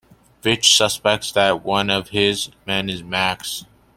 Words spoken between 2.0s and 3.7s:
his men is Max.